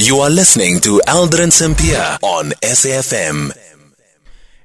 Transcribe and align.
You 0.00 0.20
are 0.20 0.30
listening 0.30 0.78
to 0.82 1.00
Aldrin 1.08 1.50
Sampear 1.50 2.18
on 2.22 2.50
SAFM. 2.62 3.50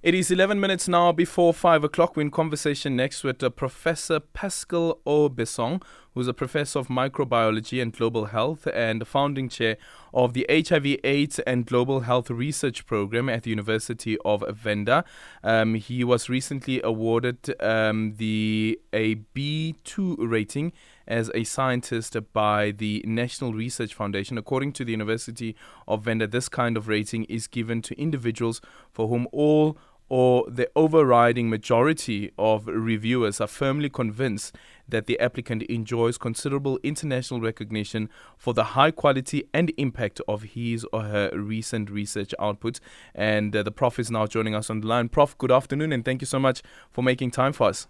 It 0.04 0.14
is 0.14 0.30
11 0.30 0.60
minutes 0.60 0.88
now 0.88 1.12
before 1.12 1.56
5 1.56 1.86
o'clock. 1.86 2.16
We're 2.16 2.22
in 2.22 2.30
conversation 2.30 2.96
next 2.96 3.24
with 3.24 3.42
uh, 3.42 3.50
Professor 3.50 4.20
Pascal 4.20 5.00
O. 5.08 5.30
Bessong, 5.30 5.82
who's 6.14 6.28
a 6.28 6.34
professor 6.34 6.80
of 6.80 6.88
microbiology 6.88 7.82
and 7.82 7.94
global 7.94 8.26
health 8.26 8.68
and 8.74 9.08
founding 9.08 9.50
chair 9.50 9.78
of 10.14 10.34
the 10.34 10.46
HIV 10.50 10.98
AIDS 11.04 11.40
and 11.40 11.66
Global 11.66 12.02
Health 12.02 12.30
Research 12.30 12.86
Program 12.86 13.30
at 13.30 13.44
the 13.44 13.50
University 13.50 14.18
of 14.24 14.44
Venda. 14.50 15.04
Um, 15.44 15.74
he 15.76 16.04
was 16.04 16.30
recently 16.30 16.82
awarded 16.84 17.56
um, 17.62 18.14
the 18.18 18.80
a 18.92 19.16
B2 19.36 20.18
rating 20.20 20.72
as 21.08 21.32
a 21.34 21.44
scientist 21.44 22.16
by 22.32 22.72
the 22.72 23.04
National 23.06 23.54
Research 23.54 23.94
Foundation. 23.94 24.38
According 24.38 24.74
to 24.74 24.86
the 24.86 24.92
University 24.92 25.56
of 25.88 26.04
Venda, 26.04 26.28
this 26.28 26.48
kind 26.48 26.78
of 26.78 26.88
rating 26.88 27.24
is 27.26 27.48
given 27.48 27.82
to 27.82 28.00
individuals 28.00 28.62
for 28.92 29.08
whom 29.08 29.28
all 29.32 29.78
or 30.10 30.46
the 30.48 30.70
overriding 30.76 31.50
majority 31.50 32.32
of 32.38 32.68
reviewers 32.68 33.42
are 33.42 33.48
firmly 33.48 33.90
convinced 33.90 34.56
that 34.88 35.06
the 35.06 35.20
applicant 35.20 35.64
enjoys 35.64 36.18
considerable 36.18 36.80
international 36.84 37.42
recognition 37.42 38.10
for 38.38 38.54
the 38.54 38.64
high 38.64 38.92
quality 38.92 39.48
and 39.54 39.72
impact 39.78 40.22
of 40.28 40.44
his 40.44 40.86
or 40.92 41.04
her 41.04 41.32
recent 41.34 41.90
research 41.90 42.34
output. 42.40 42.80
And 43.16 43.56
uh, 43.56 43.64
the 43.64 43.72
Prof 43.72 44.00
is 44.00 44.12
now 44.12 44.28
joining 44.28 44.56
us 44.56 44.70
on 44.70 44.82
the 44.82 44.88
line. 44.88 45.10
Prof, 45.10 45.38
good 45.38 45.52
afternoon, 45.52 45.92
and 45.92 46.04
thank 46.04 46.22
you 46.22 46.28
so 46.28 46.40
much 46.40 46.62
for 46.92 47.02
making 47.02 47.32
time 47.32 47.54
for 47.54 47.68
us. 47.68 47.88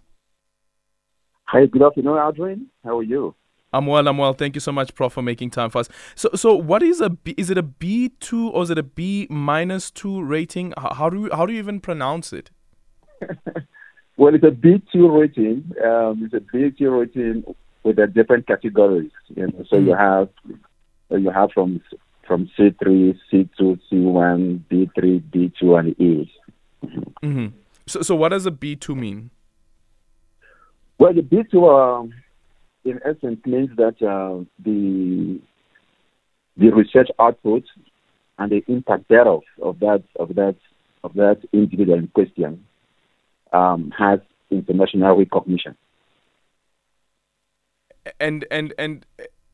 Hi, 1.44 1.66
good 1.66 1.82
afternoon, 1.82 2.18
Adrian. 2.18 2.70
How 2.82 2.98
are 2.98 3.02
you? 3.02 3.34
I'm 3.72 3.86
well. 3.86 4.06
I'm 4.06 4.18
well. 4.18 4.32
Thank 4.32 4.54
you 4.54 4.60
so 4.60 4.70
much, 4.70 4.94
Prof, 4.94 5.12
for 5.12 5.22
making 5.22 5.50
time 5.50 5.68
for 5.68 5.78
us. 5.78 5.88
So, 6.14 6.30
so 6.34 6.54
what 6.54 6.82
is 6.82 7.00
a 7.00 7.10
B? 7.10 7.34
Is 7.36 7.50
it 7.50 7.58
a 7.58 7.62
B 7.62 8.10
two 8.20 8.50
or 8.50 8.62
is 8.62 8.70
it 8.70 8.78
a 8.78 8.84
B 8.84 9.26
minus 9.28 9.90
two 9.90 10.22
rating? 10.22 10.72
How, 10.78 10.94
how 10.94 11.10
do 11.10 11.22
you, 11.22 11.30
how 11.32 11.44
do 11.44 11.52
you 11.52 11.58
even 11.58 11.80
pronounce 11.80 12.32
it? 12.32 12.50
well, 14.16 14.34
it's 14.34 14.44
a 14.44 14.50
B 14.50 14.82
two 14.92 15.10
rating. 15.10 15.72
Um, 15.84 16.22
it's 16.24 16.34
a 16.34 16.40
B 16.40 16.70
two 16.76 16.90
rating 16.90 17.44
with 17.82 17.96
the 17.96 18.06
different 18.06 18.46
categories. 18.46 19.10
You 19.34 19.48
know, 19.48 19.64
so 19.68 19.76
mm. 19.76 19.86
you 19.86 19.94
have 19.94 20.28
you 21.10 21.30
have 21.30 21.50
from 21.52 21.80
from 22.26 22.50
C 22.56 22.74
three, 22.82 23.20
C 23.30 23.48
two, 23.58 23.78
C 23.90 23.96
one, 24.00 24.64
B 24.68 24.90
three, 24.94 25.18
B 25.18 25.52
two, 25.58 25.76
and 25.76 25.98
E. 26.00 26.32
Mm-hmm. 27.22 27.46
So, 27.86 28.02
so 28.02 28.14
what 28.14 28.30
does 28.30 28.46
a 28.46 28.50
B 28.50 28.76
two 28.76 28.94
mean? 28.94 29.30
Well, 30.98 31.12
the 31.12 31.22
B 31.22 31.42
two. 31.50 31.68
Um, 31.68 32.12
in 32.84 33.00
essence 33.04 33.40
means 33.46 33.70
that 33.76 34.00
uh, 34.02 34.44
the 34.62 35.40
the 36.56 36.70
research 36.70 37.08
output 37.18 37.64
and 38.38 38.52
the 38.52 38.62
impact 38.68 39.08
thereof 39.08 39.42
of 39.62 39.80
that 39.80 40.02
of 40.16 40.34
that 40.34 40.56
of 41.02 41.14
that 41.14 41.40
individual 41.52 41.98
in 41.98 42.08
question 42.08 42.64
um, 43.54 43.92
has 43.96 44.20
international 44.50 45.16
recognition. 45.16 45.76
And 48.20 48.44
and 48.50 48.74
and 48.78 49.06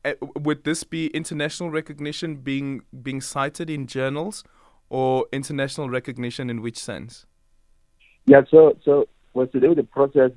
uh, 0.03 0.13
would 0.35 0.63
this 0.65 0.83
be 0.83 1.07
international 1.07 1.69
recognition 1.69 2.37
being 2.37 2.81
being 3.01 3.21
cited 3.21 3.69
in 3.69 3.87
journals, 3.87 4.43
or 4.89 5.25
international 5.31 5.89
recognition 5.89 6.49
in 6.49 6.61
which 6.61 6.77
sense? 6.77 7.25
Yeah. 8.25 8.41
So 8.49 8.77
so 8.83 9.07
well 9.33 9.47
today 9.47 9.73
the 9.73 9.83
process 9.83 10.31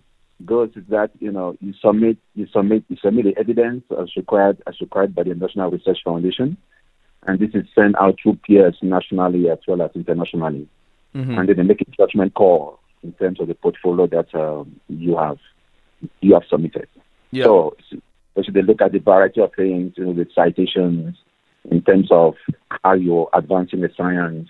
goes 0.45 0.71
is 0.77 0.85
that 0.91 1.11
you 1.19 1.33
know 1.33 1.57
you 1.61 1.73
submit 1.81 2.19
you 2.35 2.47
submit 2.53 2.85
you 2.89 2.97
submit 3.03 3.25
the 3.25 3.37
evidence 3.37 3.83
as 4.01 4.15
required 4.17 4.63
as 4.69 4.81
required 4.81 5.15
by 5.15 5.25
the 5.25 5.35
National 5.35 5.71
Research 5.71 5.99
Foundation, 6.05 6.57
and 7.27 7.41
this 7.41 7.51
is 7.55 7.67
sent 7.75 7.97
out 8.01 8.17
to 8.23 8.35
peers 8.47 8.77
nationally 8.81 9.51
as 9.51 9.59
well 9.67 9.83
as 9.83 9.91
internationally, 9.97 10.69
mm-hmm. 11.17 11.37
and 11.37 11.49
then 11.49 11.57
they 11.57 11.63
make 11.65 11.81
a 11.81 11.91
judgment 11.91 12.35
call 12.35 12.79
in 13.05 13.13
terms 13.13 13.41
of 13.41 13.49
the 13.49 13.55
portfolio 13.55 14.07
that 14.09 14.35
um, 14.35 14.81
you 14.89 15.17
have 15.17 15.39
you 16.21 16.35
have 16.35 16.43
submitted. 16.51 16.89
Yeah. 17.31 17.45
So, 17.45 17.77
so 18.37 18.53
they 18.53 18.63
look 18.63 18.81
at 18.83 18.93
the 18.93 18.99
variety 18.99 19.41
of 19.41 19.53
things, 19.55 19.95
you 19.97 20.07
know, 20.07 20.13
the 20.13 20.27
citations 20.35 21.17
in 21.71 21.83
terms 21.83 22.09
of 22.11 22.35
how 22.83 22.95
you're 22.95 23.29
advancing 23.33 23.81
the 23.81 23.91
science, 23.97 24.49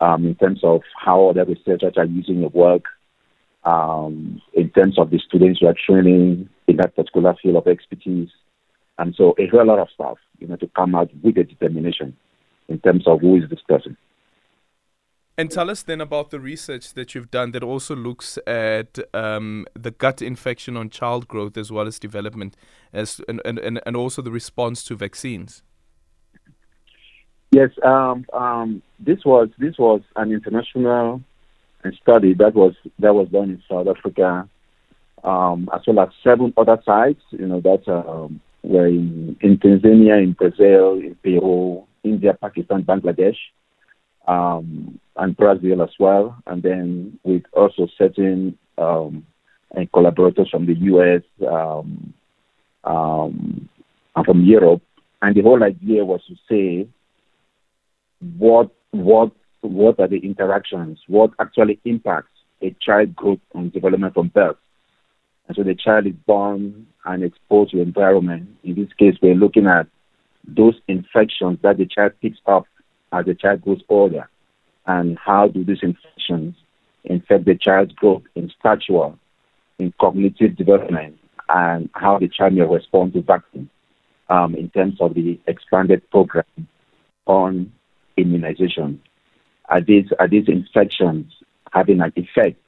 um, 0.00 0.26
in 0.26 0.34
terms 0.36 0.60
of 0.62 0.82
how 0.96 1.28
other 1.28 1.44
researchers 1.44 1.94
are 1.96 2.06
using 2.06 2.40
your 2.40 2.50
work 2.50 2.84
um, 3.64 4.40
in 4.54 4.70
terms 4.70 4.98
of 4.98 5.10
the 5.10 5.18
students 5.18 5.60
you 5.60 5.68
are 5.68 5.74
training 5.74 6.48
in 6.66 6.76
that 6.76 6.94
particular 6.94 7.34
field 7.42 7.56
of 7.56 7.66
expertise. 7.66 8.30
And 8.98 9.14
so 9.14 9.34
a 9.38 9.46
whole 9.48 9.66
lot 9.66 9.78
of 9.78 9.88
stuff, 9.92 10.18
you 10.38 10.46
know, 10.46 10.56
to 10.56 10.68
come 10.68 10.94
out 10.94 11.10
with 11.22 11.36
a 11.36 11.44
determination 11.44 12.16
in 12.68 12.78
terms 12.80 13.06
of 13.06 13.20
who 13.20 13.36
is 13.36 13.48
this 13.50 13.60
person. 13.68 13.96
And 15.38 15.52
tell 15.52 15.70
us 15.70 15.84
then 15.84 16.00
about 16.00 16.30
the 16.30 16.40
research 16.40 16.94
that 16.94 17.14
you've 17.14 17.30
done 17.30 17.52
that 17.52 17.62
also 17.62 17.94
looks 17.94 18.38
at 18.44 18.98
um, 19.14 19.66
the 19.74 19.92
gut 19.92 20.20
infection 20.20 20.76
on 20.76 20.90
child 20.90 21.28
growth 21.28 21.56
as 21.56 21.70
well 21.70 21.86
as 21.86 22.00
development, 22.00 22.56
as 22.92 23.20
and, 23.28 23.40
and, 23.44 23.80
and 23.86 23.96
also 23.96 24.20
the 24.20 24.32
response 24.32 24.82
to 24.82 24.96
vaccines. 24.96 25.62
Yes, 27.52 27.70
um, 27.84 28.26
um, 28.32 28.82
this 28.98 29.24
was 29.24 29.48
this 29.58 29.78
was 29.78 30.00
an 30.16 30.32
international 30.32 31.22
study 32.02 32.34
that 32.34 32.54
was 32.56 32.74
that 32.98 33.14
was 33.14 33.28
done 33.28 33.50
in 33.50 33.62
South 33.70 33.86
Africa, 33.86 34.48
um, 35.22 35.70
as 35.72 35.82
well 35.86 36.00
as 36.00 36.08
seven 36.24 36.52
other 36.56 36.82
sites. 36.84 37.22
You 37.30 37.46
know 37.46 37.60
that 37.60 37.86
um, 37.86 38.40
were 38.64 38.88
in, 38.88 39.36
in 39.40 39.58
Tanzania, 39.58 40.20
in 40.20 40.32
Brazil, 40.32 40.94
in 40.94 41.16
Peru, 41.22 41.84
India, 42.02 42.34
Pakistan, 42.34 42.82
Bangladesh, 42.82 43.38
um, 44.26 44.98
and 45.18 45.36
Brazil 45.36 45.82
as 45.82 45.90
well. 45.98 46.36
And 46.46 46.62
then 46.62 47.18
with 47.24 47.42
also 47.52 47.88
certain 47.98 48.56
um, 48.78 49.26
and 49.72 49.90
collaborators 49.92 50.48
from 50.48 50.66
the 50.66 50.74
U.S. 50.74 51.22
Um, 51.46 52.14
um, 52.84 53.68
and 54.16 54.24
from 54.24 54.44
Europe. 54.44 54.82
And 55.20 55.34
the 55.34 55.42
whole 55.42 55.62
idea 55.62 56.04
was 56.04 56.22
to 56.28 56.36
say 56.48 56.88
what 58.38 58.70
what 58.92 59.32
what 59.60 59.98
are 60.00 60.08
the 60.08 60.18
interactions, 60.18 61.00
what 61.08 61.32
actually 61.40 61.80
impacts 61.84 62.30
a 62.62 62.74
child 62.80 63.14
growth 63.14 63.40
and 63.54 63.72
development 63.72 64.14
from 64.14 64.28
birth. 64.28 64.56
And 65.46 65.56
so 65.56 65.62
the 65.62 65.74
child 65.74 66.06
is 66.06 66.14
born 66.26 66.86
and 67.04 67.24
exposed 67.24 67.72
to 67.72 67.80
environment. 67.80 68.48
In 68.62 68.74
this 68.74 68.92
case, 68.98 69.16
we're 69.20 69.34
looking 69.34 69.66
at 69.66 69.86
those 70.46 70.74
infections 70.86 71.58
that 71.62 71.78
the 71.78 71.86
child 71.86 72.12
picks 72.20 72.38
up 72.46 72.66
as 73.12 73.26
the 73.26 73.34
child 73.34 73.62
grows 73.62 73.82
older, 73.88 74.28
and 74.88 75.16
how 75.24 75.46
do 75.46 75.64
these 75.64 75.82
infections 75.82 76.56
infect 77.04 77.44
the 77.44 77.54
child's 77.54 77.92
growth 77.92 78.24
in 78.34 78.50
stature, 78.58 79.12
in 79.78 79.92
cognitive 80.00 80.56
development, 80.56 81.16
and 81.48 81.88
how 81.92 82.18
the 82.18 82.28
child 82.28 82.54
may 82.54 82.62
respond 82.62 83.12
to 83.12 83.22
vaccine 83.22 83.70
um, 84.28 84.54
in 84.56 84.68
terms 84.70 85.00
of 85.00 85.14
the 85.14 85.38
expanded 85.46 86.10
program 86.10 86.44
on 87.26 87.72
immunization 88.16 89.00
are 89.68 89.80
these 89.80 90.06
are 90.18 90.28
these 90.28 90.48
infections 90.48 91.32
having 91.72 92.00
an 92.00 92.12
effect 92.16 92.58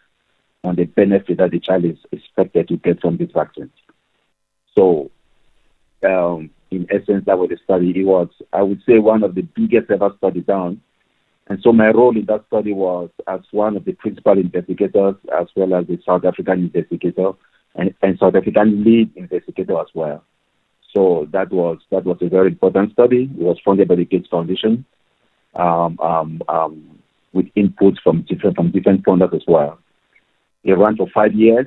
on 0.62 0.76
the 0.76 0.84
benefit 0.84 1.38
that 1.38 1.50
the 1.50 1.58
child 1.58 1.84
is 1.84 1.96
expected 2.12 2.68
to 2.68 2.76
get 2.76 3.00
from 3.00 3.16
these 3.16 3.30
vaccines? 3.34 3.70
So, 4.76 5.10
um, 6.04 6.50
in 6.70 6.86
essence, 6.90 7.24
that 7.26 7.38
was 7.38 7.48
the 7.48 7.58
study. 7.64 7.92
It 7.96 8.04
was, 8.04 8.28
I 8.52 8.62
would 8.62 8.82
say, 8.86 8.98
one 8.98 9.22
of 9.22 9.34
the 9.34 9.42
biggest 9.42 9.90
ever 9.90 10.12
studies 10.18 10.44
done. 10.44 10.82
And 11.48 11.60
so 11.62 11.72
my 11.72 11.88
role 11.88 12.16
in 12.16 12.26
that 12.26 12.44
study 12.46 12.72
was 12.72 13.10
as 13.26 13.40
one 13.50 13.76
of 13.76 13.84
the 13.84 13.92
principal 13.92 14.38
investigators, 14.38 15.16
as 15.36 15.48
well 15.56 15.74
as 15.74 15.86
the 15.86 15.98
South 16.06 16.24
African 16.24 16.70
investigator 16.72 17.32
and, 17.74 17.94
and 18.02 18.18
South 18.18 18.34
African 18.36 18.84
lead 18.84 19.10
investigator 19.16 19.78
as 19.80 19.88
well. 19.94 20.22
So 20.94 21.28
that 21.32 21.52
was 21.52 21.78
that 21.90 22.04
was 22.04 22.18
a 22.20 22.28
very 22.28 22.48
important 22.48 22.92
study. 22.92 23.30
It 23.32 23.42
was 23.42 23.58
funded 23.64 23.88
by 23.88 23.96
the 23.96 24.04
Gates 24.04 24.28
Foundation 24.28 24.84
um, 25.54 25.98
um, 26.00 26.42
um, 26.48 26.98
with 27.32 27.46
inputs 27.56 27.98
from 28.02 28.22
different 28.22 28.56
from 28.56 28.72
different 28.72 29.04
funders 29.04 29.34
as 29.34 29.42
well. 29.46 29.78
It 30.64 30.72
ran 30.72 30.96
for 30.96 31.08
five 31.14 31.32
years, 31.32 31.66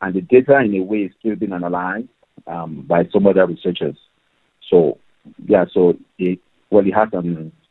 and 0.00 0.14
the 0.14 0.22
data 0.22 0.58
in 0.60 0.74
a 0.74 0.82
way 0.82 0.98
is 0.98 1.12
still 1.18 1.36
being 1.36 1.52
analyzed 1.52 2.08
um, 2.46 2.84
by 2.88 3.08
some 3.12 3.26
other 3.26 3.46
researchers. 3.46 3.96
So 4.70 4.98
yeah, 5.46 5.66
so 5.72 5.94
it 6.18 6.38
well 6.70 6.86
it 6.86 6.94
has 6.94 7.08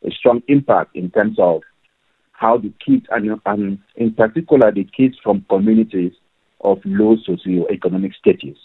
a 0.05 0.11
strong 0.11 0.41
impact 0.47 0.95
in 0.95 1.11
terms 1.11 1.37
of 1.39 1.61
how 2.31 2.57
the 2.57 2.73
kids 2.83 3.05
and, 3.11 3.39
and 3.45 3.79
in 3.95 4.13
particular 4.13 4.71
the 4.71 4.83
kids 4.83 5.15
from 5.23 5.45
communities 5.49 6.13
of 6.61 6.79
low 6.85 7.15
socioeconomic 7.17 8.13
status, 8.15 8.57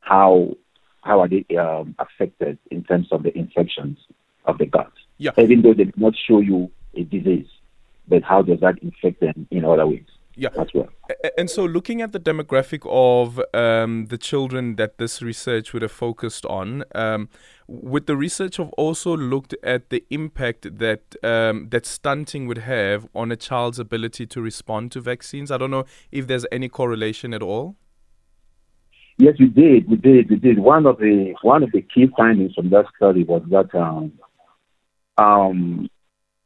how 0.00 0.56
how 1.02 1.20
are 1.20 1.28
they 1.28 1.44
um, 1.56 1.94
affected 1.98 2.58
in 2.70 2.82
terms 2.82 3.08
of 3.12 3.22
the 3.22 3.36
infections 3.38 3.98
of 4.44 4.58
the 4.58 4.66
gut? 4.66 4.92
Yeah. 5.18 5.30
Even 5.38 5.62
though 5.62 5.74
they 5.74 5.84
do 5.84 5.92
not 5.96 6.14
show 6.16 6.40
you 6.40 6.70
a 6.94 7.04
disease, 7.04 7.46
but 8.08 8.22
how 8.22 8.42
does 8.42 8.60
that 8.60 8.78
infect 8.82 9.20
them 9.20 9.46
in 9.50 9.64
other 9.64 9.86
ways? 9.86 10.06
Yeah. 10.36 10.50
well. 10.74 10.88
And 11.38 11.48
so, 11.50 11.64
looking 11.64 12.02
at 12.02 12.12
the 12.12 12.20
demographic 12.20 12.86
of 12.86 13.40
um, 13.54 14.06
the 14.06 14.18
children 14.18 14.76
that 14.76 14.98
this 14.98 15.22
research 15.22 15.72
would 15.72 15.82
have 15.82 15.92
focused 15.92 16.44
on, 16.46 16.84
um, 16.94 17.28
would 17.66 18.06
the 18.06 18.16
research 18.16 18.58
have 18.58 18.70
also 18.70 19.16
looked 19.16 19.54
at 19.62 19.90
the 19.90 20.04
impact 20.10 20.78
that 20.78 21.16
um, 21.22 21.68
that 21.70 21.86
stunting 21.86 22.46
would 22.46 22.58
have 22.58 23.08
on 23.14 23.32
a 23.32 23.36
child's 23.36 23.78
ability 23.78 24.26
to 24.26 24.42
respond 24.42 24.92
to 24.92 25.00
vaccines? 25.00 25.50
I 25.50 25.56
don't 25.56 25.70
know 25.70 25.84
if 26.12 26.26
there's 26.26 26.46
any 26.52 26.68
correlation 26.68 27.32
at 27.32 27.42
all. 27.42 27.76
Yes, 29.18 29.34
we 29.40 29.46
did. 29.46 29.88
We 29.88 29.96
did. 29.96 30.28
We 30.28 30.36
did. 30.36 30.58
One 30.58 30.84
of 30.84 30.98
the 30.98 31.34
one 31.40 31.62
of 31.62 31.72
the 31.72 31.80
key 31.80 32.08
findings 32.16 32.54
from 32.54 32.68
that 32.70 32.84
study 32.96 33.24
was 33.24 33.42
that 33.50 33.74
um, 33.74 34.12
um, 35.16 35.88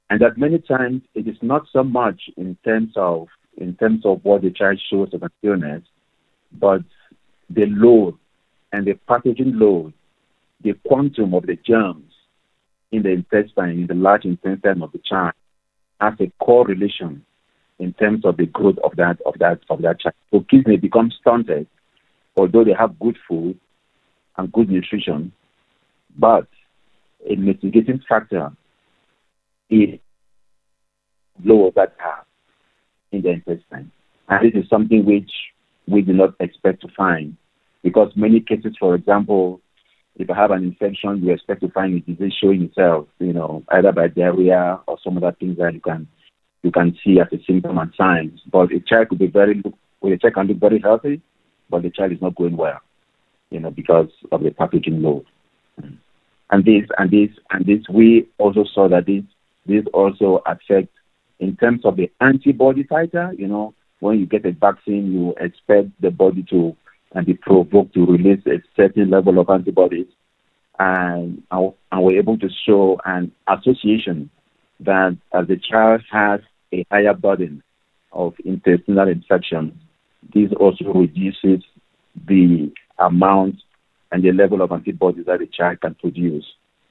and 0.08 0.20
that 0.20 0.38
many 0.38 0.58
times 0.58 1.02
it 1.14 1.26
is 1.26 1.36
not 1.42 1.62
so 1.72 1.82
much 1.82 2.22
in 2.36 2.56
terms 2.64 2.92
of 2.96 3.26
in 3.56 3.74
terms 3.76 4.04
of 4.04 4.24
what 4.24 4.42
the 4.42 4.50
child 4.50 4.80
shows 4.90 5.12
of 5.12 5.22
an 5.22 5.30
illness, 5.42 5.82
but 6.52 6.82
the 7.48 7.66
load 7.66 8.16
and 8.72 8.86
the 8.86 8.98
pathogen 9.08 9.58
load, 9.58 9.92
the 10.62 10.74
quantum 10.86 11.34
of 11.34 11.46
the 11.46 11.56
germs 11.56 12.12
in 12.92 13.02
the 13.02 13.10
intestine, 13.10 13.70
in 13.70 13.86
the 13.86 13.94
large 13.94 14.24
intestine 14.24 14.82
of 14.82 14.92
the 14.92 15.00
child, 15.04 15.32
has 16.00 16.14
a 16.20 16.30
correlation 16.42 17.24
in 17.78 17.92
terms 17.94 18.24
of 18.24 18.36
the 18.36 18.46
growth 18.46 18.78
of 18.84 18.94
that 18.96 19.18
of 19.24 19.34
that 19.38 19.60
of 19.70 19.82
that 19.82 20.00
child. 20.00 20.14
So 20.30 20.40
kids 20.40 20.64
may 20.66 20.76
become 20.76 21.10
stunted, 21.20 21.66
although 22.36 22.64
they 22.64 22.74
have 22.78 22.98
good 22.98 23.16
food 23.28 23.58
and 24.36 24.52
good 24.52 24.68
nutrition, 24.68 25.32
but 26.18 26.46
a 27.28 27.36
mitigating 27.36 28.02
factor 28.08 28.50
is 29.68 29.98
lower 31.44 31.70
that 31.76 31.94
have 31.98 32.19
in 33.12 33.22
the 33.22 33.30
intestine. 33.30 33.90
And 34.28 34.46
this 34.46 34.62
is 34.62 34.68
something 34.68 35.04
which 35.04 35.30
we 35.86 36.02
do 36.02 36.12
not 36.12 36.34
expect 36.40 36.82
to 36.82 36.88
find 36.96 37.36
because 37.82 38.12
many 38.14 38.40
cases, 38.40 38.76
for 38.78 38.94
example, 38.94 39.60
if 40.16 40.28
I 40.30 40.36
have 40.36 40.50
an 40.50 40.64
infection, 40.64 41.22
you 41.22 41.32
expect 41.32 41.62
to 41.62 41.70
find 41.70 41.94
a 41.94 42.00
disease 42.00 42.34
showing 42.40 42.64
itself, 42.64 43.06
you 43.18 43.32
know, 43.32 43.64
either 43.70 43.92
by 43.92 44.08
diarrhea 44.08 44.80
or 44.86 44.98
some 45.02 45.16
other 45.16 45.34
things 45.38 45.56
that 45.58 45.74
you 45.74 45.80
can 45.80 46.06
you 46.62 46.70
can 46.70 46.96
see 47.02 47.18
as 47.20 47.28
a 47.32 47.42
symptom 47.46 47.78
and 47.78 47.92
signs. 47.96 48.40
But 48.50 48.72
a 48.72 48.80
child 48.80 49.08
could 49.08 49.18
be 49.18 49.28
very 49.28 49.62
well, 50.00 50.12
a 50.12 50.18
child 50.18 50.34
can 50.34 50.46
look 50.48 50.58
very 50.58 50.80
healthy, 50.80 51.22
but 51.70 51.82
the 51.82 51.90
child 51.90 52.12
is 52.12 52.20
not 52.20 52.34
going 52.34 52.56
well, 52.56 52.80
you 53.50 53.60
know, 53.60 53.70
because 53.70 54.10
of 54.30 54.42
the 54.42 54.50
pathogen 54.50 55.02
load. 55.02 55.24
And 56.50 56.64
this 56.64 56.86
and 56.98 57.10
this 57.10 57.30
and 57.50 57.64
this 57.64 57.88
we 57.88 58.28
also 58.38 58.64
saw 58.74 58.88
that 58.88 59.06
this 59.06 59.24
this 59.66 59.84
also 59.94 60.42
affects 60.44 60.92
in 61.40 61.56
terms 61.56 61.84
of 61.84 61.96
the 61.96 62.10
antibody 62.20 62.84
titer, 62.84 63.36
you 63.36 63.48
know, 63.48 63.74
when 63.98 64.18
you 64.18 64.26
get 64.26 64.46
a 64.46 64.52
vaccine, 64.52 65.12
you 65.12 65.34
expect 65.40 65.88
the 66.00 66.10
body 66.10 66.44
to 66.50 66.76
and 67.12 67.26
be 67.26 67.34
provoked 67.34 67.92
to 67.94 68.06
release 68.06 68.40
a 68.46 68.62
certain 68.76 69.10
level 69.10 69.38
of 69.40 69.50
antibodies. 69.50 70.06
And, 70.78 71.42
and 71.50 71.74
we're 71.92 72.18
able 72.18 72.38
to 72.38 72.48
show 72.66 72.98
an 73.04 73.32
association 73.48 74.30
that 74.80 75.18
as 75.34 75.48
the 75.48 75.56
child 75.56 76.02
has 76.10 76.40
a 76.72 76.86
higher 76.90 77.14
burden 77.14 77.62
of 78.12 78.34
intestinal 78.44 79.08
infection, 79.08 79.78
this 80.32 80.50
also 80.58 80.84
reduces 80.92 81.64
the 82.26 82.72
amount 82.98 83.56
and 84.12 84.22
the 84.22 84.32
level 84.32 84.62
of 84.62 84.72
antibodies 84.72 85.26
that 85.26 85.40
the 85.40 85.46
child 85.46 85.80
can 85.80 85.94
produce, 85.96 86.44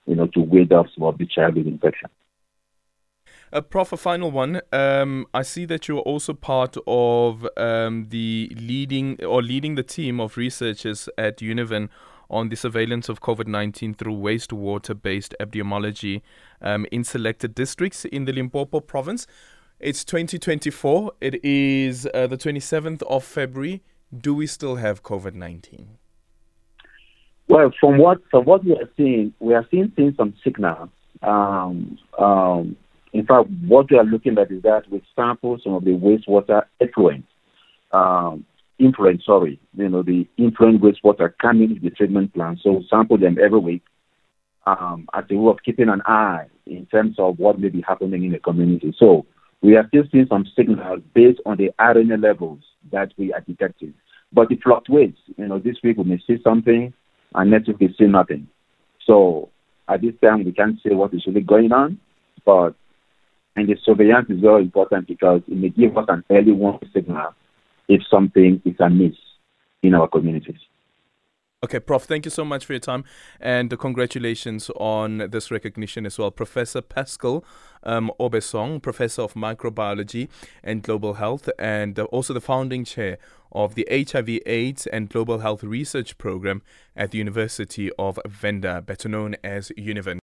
you 0.05 0.15
know, 0.15 0.27
to 0.27 0.41
ward 0.41 0.71
off 0.73 0.87
some 0.93 1.05
of 1.05 1.17
the 1.17 1.25
child 1.25 1.55
with 1.55 1.67
infection. 1.67 2.09
Uh, 3.51 3.61
Prof, 3.61 3.91
a 3.91 3.97
final 3.97 4.29
one. 4.29 4.61
Um, 4.71 5.25
I 5.33 5.41
see 5.41 5.65
that 5.65 5.87
you 5.87 5.97
are 5.97 6.01
also 6.01 6.33
part 6.33 6.77
of 6.85 7.47
um, 7.57 8.07
the 8.09 8.55
leading 8.55 9.23
or 9.23 9.41
leading 9.41 9.75
the 9.75 9.83
team 9.83 10.19
of 10.19 10.37
researchers 10.37 11.09
at 11.17 11.37
Univen 11.37 11.89
on 12.29 12.49
the 12.49 12.55
surveillance 12.55 13.09
of 13.09 13.21
COVID 13.21 13.47
19 13.47 13.95
through 13.95 14.15
wastewater 14.15 14.99
based 14.99 15.33
epidemiology 15.39 16.21
um, 16.61 16.85
in 16.91 17.03
selected 17.03 17.55
districts 17.55 18.05
in 18.05 18.25
the 18.25 18.33
Limpopo 18.33 18.81
province. 18.81 19.25
It's 19.79 20.03
2024. 20.03 21.13
It 21.19 21.43
is 21.43 22.07
uh, 22.13 22.27
the 22.27 22.37
27th 22.37 23.01
of 23.03 23.23
February. 23.23 23.81
Do 24.15 24.35
we 24.35 24.45
still 24.45 24.75
have 24.75 25.01
COVID 25.01 25.33
19? 25.33 25.97
Well, 27.47 27.73
from 27.79 27.97
what 27.97 28.19
from 28.29 28.45
what 28.45 28.63
we 28.63 28.73
are 28.73 28.89
seeing, 28.95 29.33
we 29.39 29.55
are 29.55 29.67
seeing, 29.71 29.91
seeing 29.95 30.13
some 30.15 30.35
signals. 30.43 30.89
Um, 31.23 31.97
um, 32.19 32.77
in 33.13 33.25
fact, 33.25 33.49
what 33.67 33.89
we 33.89 33.97
are 33.97 34.03
looking 34.03 34.37
at 34.37 34.51
is 34.51 34.61
that 34.63 34.83
we 34.91 35.01
sample 35.15 35.57
some 35.63 35.73
of 35.73 35.83
the 35.83 35.91
wastewater 35.91 36.63
effluent, 36.79 37.25
um, 37.91 38.45
influent, 38.77 39.23
sorry, 39.23 39.59
you 39.75 39.89
know, 39.89 40.03
the 40.03 40.27
influent 40.37 40.81
wastewater 40.81 41.33
coming 41.41 41.75
to 41.75 41.81
the 41.81 41.89
treatment 41.89 42.33
plant. 42.33 42.59
So 42.63 42.83
sample 42.89 43.17
them 43.17 43.37
every 43.43 43.59
week 43.59 43.83
um, 44.65 45.07
as 45.13 45.25
a 45.29 45.35
way 45.35 45.51
of 45.51 45.63
keeping 45.63 45.89
an 45.89 46.01
eye 46.05 46.45
in 46.67 46.85
terms 46.85 47.15
of 47.17 47.39
what 47.39 47.59
may 47.59 47.69
be 47.69 47.81
happening 47.81 48.23
in 48.23 48.31
the 48.31 48.39
community. 48.39 48.93
So 48.97 49.25
we 49.61 49.75
are 49.75 49.87
still 49.87 50.03
seeing 50.11 50.27
some 50.29 50.45
signals 50.55 51.01
based 51.13 51.39
on 51.45 51.57
the 51.57 51.71
RNA 51.79 52.21
levels 52.21 52.59
that 52.91 53.11
we 53.17 53.33
are 53.33 53.41
detecting. 53.41 53.93
But 54.31 54.51
it 54.51 54.61
fluctuates. 54.63 55.19
You 55.37 55.47
know, 55.47 55.59
this 55.59 55.77
week 55.83 55.97
we 55.97 56.03
may 56.03 56.21
see 56.27 56.37
something, 56.43 56.93
and 57.33 57.51
next 57.51 57.67
week 57.67 57.79
we 57.79 57.95
see 57.97 58.05
nothing. 58.05 58.47
So 59.05 59.49
at 59.87 60.01
this 60.01 60.13
time 60.23 60.45
we 60.45 60.51
can't 60.51 60.79
say 60.85 60.93
what 60.93 61.13
is 61.15 61.25
really 61.25 61.41
going 61.41 61.71
on, 61.71 61.99
but 62.45 62.75
and 63.55 63.67
the 63.67 63.75
surveillance 63.83 64.29
is 64.29 64.39
very 64.39 64.63
important 64.63 65.07
because 65.07 65.41
it 65.47 65.55
may 65.55 65.69
give 65.69 65.97
us 65.97 66.05
an 66.07 66.23
early 66.29 66.51
warning 66.51 66.89
signal 66.93 67.33
if 67.87 68.01
something 68.09 68.61
is 68.65 68.75
amiss 68.79 69.15
in 69.83 69.93
our 69.93 70.07
communities. 70.07 70.59
Okay, 71.61 71.81
Prof, 71.81 72.03
thank 72.03 72.23
you 72.23 72.31
so 72.31 72.45
much 72.45 72.65
for 72.65 72.71
your 72.71 72.79
time 72.79 73.03
and 73.41 73.77
congratulations 73.77 74.69
on 74.77 75.17
this 75.29 75.51
recognition 75.51 76.05
as 76.05 76.17
well. 76.17 76.31
Professor 76.31 76.81
Pascal 76.81 77.43
um, 77.83 78.09
O. 78.17 78.29
Bessong, 78.29 78.81
Professor 78.81 79.23
of 79.23 79.33
Microbiology 79.33 80.29
and 80.63 80.81
Global 80.83 81.15
Health, 81.15 81.49
and 81.59 81.99
also 81.99 82.33
the 82.33 82.39
founding 82.39 82.85
chair 82.85 83.17
of 83.51 83.75
the 83.75 83.85
HIV 83.91 84.39
AIDS 84.45 84.87
and 84.87 85.09
Global 85.09 85.39
Health 85.39 85.61
Research 85.61 86.17
Program 86.17 86.61
at 86.95 87.11
the 87.11 87.17
University 87.17 87.91
of 87.99 88.19
Venda, 88.25 88.81
better 88.81 89.09
known 89.09 89.35
as 89.43 89.69
Univen. 89.77 90.19